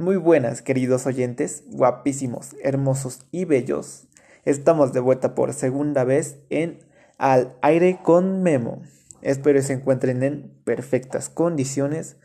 [0.00, 4.08] Muy buenas, queridos oyentes, guapísimos, hermosos y bellos.
[4.46, 6.78] Estamos de vuelta por segunda vez en
[7.18, 8.80] Al aire con Memo.
[9.20, 12.16] Espero que se encuentren en perfectas condiciones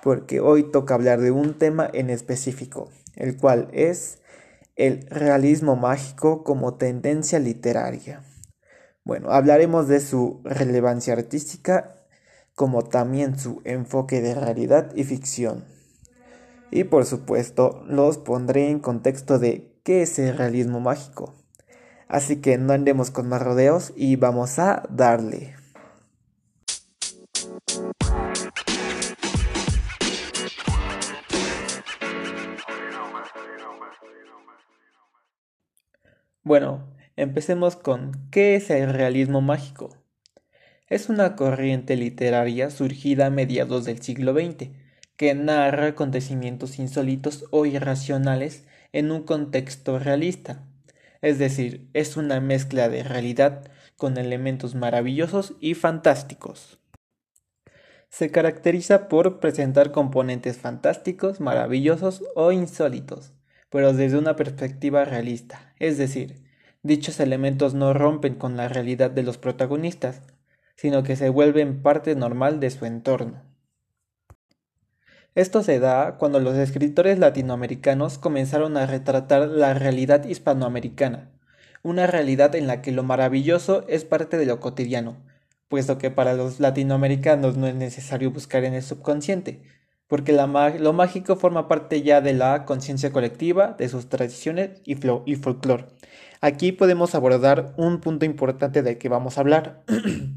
[0.00, 4.22] porque hoy toca hablar de un tema en específico, el cual es
[4.76, 8.22] el realismo mágico como tendencia literaria.
[9.02, 11.96] Bueno, hablaremos de su relevancia artística
[12.54, 15.74] como también su enfoque de realidad y ficción.
[16.70, 21.34] Y por supuesto, los pondré en contexto de qué es el realismo mágico.
[22.08, 25.54] Así que no andemos con más rodeos y vamos a darle.
[36.42, 36.84] Bueno,
[37.16, 39.96] empecemos con ¿qué es el realismo mágico?
[40.88, 44.83] Es una corriente literaria surgida a mediados del siglo XX
[45.16, 50.64] que narra acontecimientos insólitos o irracionales en un contexto realista.
[51.20, 56.78] Es decir, es una mezcla de realidad con elementos maravillosos y fantásticos.
[58.10, 63.32] Se caracteriza por presentar componentes fantásticos, maravillosos o insólitos,
[63.70, 65.74] pero desde una perspectiva realista.
[65.78, 66.44] Es decir,
[66.82, 70.22] dichos elementos no rompen con la realidad de los protagonistas,
[70.76, 73.53] sino que se vuelven parte normal de su entorno.
[75.34, 81.28] Esto se da cuando los escritores latinoamericanos comenzaron a retratar la realidad hispanoamericana,
[81.82, 85.16] una realidad en la que lo maravilloso es parte de lo cotidiano,
[85.66, 89.60] puesto que para los latinoamericanos no es necesario buscar en el subconsciente,
[90.06, 95.34] porque lo mágico forma parte ya de la conciencia colectiva, de sus tradiciones y, y
[95.34, 95.86] folclore.
[96.40, 99.82] Aquí podemos abordar un punto importante del que vamos a hablar,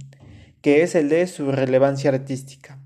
[0.62, 2.80] que es el de su relevancia artística.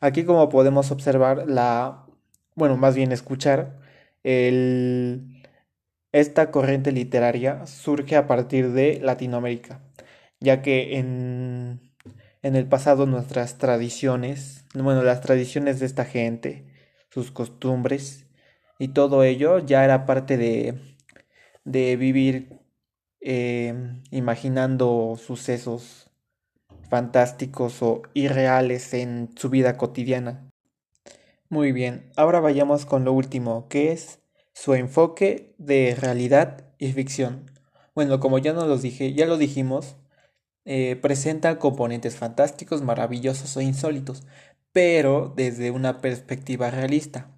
[0.00, 2.06] Aquí como podemos observar la,
[2.54, 3.78] bueno, más bien escuchar,
[4.22, 5.42] el,
[6.12, 9.82] esta corriente literaria surge a partir de Latinoamérica,
[10.40, 11.92] ya que en,
[12.42, 16.66] en el pasado nuestras tradiciones, bueno, las tradiciones de esta gente,
[17.10, 18.26] sus costumbres
[18.78, 20.96] y todo ello ya era parte de,
[21.64, 22.60] de vivir
[23.20, 23.74] eh,
[24.10, 26.09] imaginando sucesos
[26.90, 30.50] fantásticos o irreales en su vida cotidiana.
[31.48, 34.20] Muy bien, ahora vayamos con lo último, que es
[34.52, 37.50] su enfoque de realidad y ficción.
[37.94, 39.96] Bueno, como ya no los dije, ya lo dijimos,
[40.64, 44.24] eh, presenta componentes fantásticos, maravillosos o insólitos,
[44.72, 47.36] pero desde una perspectiva realista.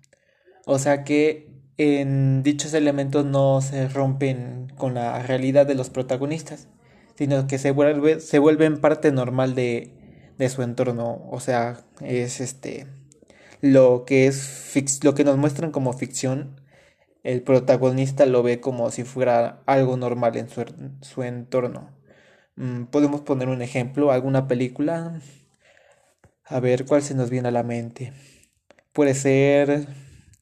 [0.66, 6.68] O sea que en dichos elementos no se rompen con la realidad de los protagonistas,
[7.16, 11.28] sino que se, vuelve, se vuelven parte normal de, de su entorno.
[11.30, 12.86] O sea, es este
[13.62, 16.60] lo que es lo que nos muestran como ficción,
[17.22, 20.64] el protagonista lo ve como si fuera algo normal en su,
[21.00, 21.90] su entorno.
[22.56, 25.20] Mm, podemos poner un ejemplo, alguna película.
[26.44, 28.12] A ver cuál se nos viene a la mente.
[28.92, 29.86] Puede ser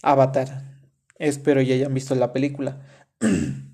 [0.03, 0.81] Avatar.
[1.19, 2.81] Espero ya hayan visto la película.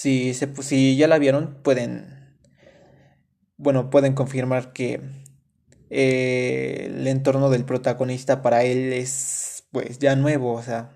[0.00, 2.38] Si, se, si ya la vieron, pueden,
[3.58, 5.02] bueno, pueden confirmar que
[5.90, 10.94] eh, el entorno del protagonista para él es, pues, ya nuevo, o sea,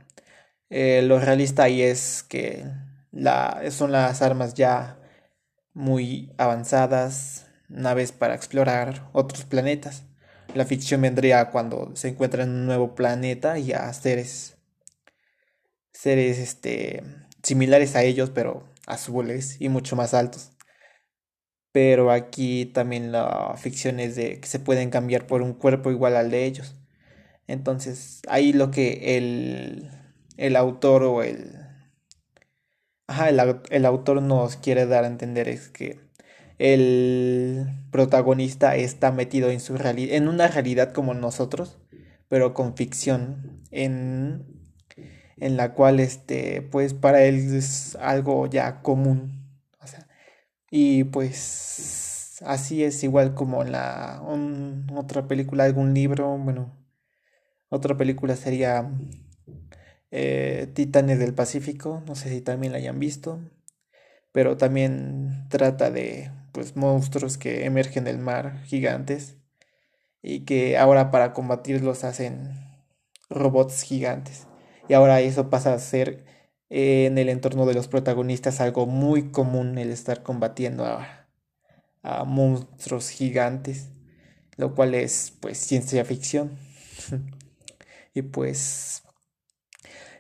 [0.71, 2.65] eh, lo realista ahí es que
[3.13, 4.99] la, son las armas ya
[5.75, 10.05] muy avanzadas, naves para explorar otros planetas.
[10.55, 14.57] La ficción vendría cuando se encuentra en un nuevo planeta y a seres
[15.93, 17.03] seres este
[17.43, 20.53] similares a ellos, pero azules y mucho más altos.
[21.73, 26.17] Pero aquí también la ficción es de que se pueden cambiar por un cuerpo igual
[26.17, 26.77] al de ellos.
[27.49, 29.91] Entonces, ahí lo que el,
[30.37, 31.53] el autor o el...
[33.07, 33.41] Ajá, el,
[33.71, 36.01] el autor nos quiere dar a entender es que
[36.59, 41.79] el protagonista está metido en, su en una realidad como nosotros,
[42.29, 44.54] pero con ficción, en
[45.39, 49.45] en la cual este pues para él es algo ya común
[50.71, 54.23] y pues así es igual como la
[54.95, 56.77] otra película algún libro bueno
[57.69, 58.91] otra película sería
[60.11, 63.41] eh, Titanes del Pacífico no sé si también la hayan visto
[64.33, 69.37] pero también trata de pues monstruos que emergen del mar gigantes
[70.23, 72.53] y que ahora para combatirlos hacen
[73.31, 74.49] robots gigantes
[74.89, 76.25] y ahora eso pasa a ser
[76.71, 81.29] eh, en el entorno de los protagonistas algo muy común el estar combatiendo a,
[82.03, 83.91] a monstruos gigantes,
[84.57, 86.59] lo cual es pues ciencia ficción.
[88.15, 89.03] y pues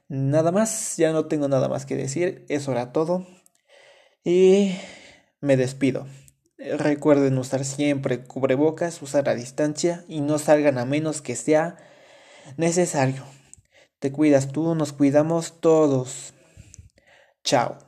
[0.09, 3.27] nada más, ya no tengo nada más que decir, eso era todo.
[4.25, 4.77] Y
[5.41, 6.07] me despido.
[6.59, 11.77] Recuerden usar siempre cubrebocas, usar a distancia y no salgan a menos que sea
[12.57, 13.25] necesario.
[14.05, 16.35] Te cuidas tú, nos cuidamos todos.
[17.43, 17.79] Chao.